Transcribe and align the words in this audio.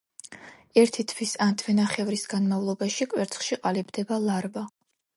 ერთი 0.83 1.05
თვის 1.11 1.33
ან 1.47 1.53
თვენახევრის 1.63 2.25
განმავლობაში 2.33 3.11
კვერცხში 3.15 3.63
ყალიბდება 3.67 4.23
ლარვა. 4.29 4.69